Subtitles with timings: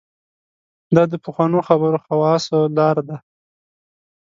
[0.95, 3.17] دا د پخوانو خبره خواصو لاره ده.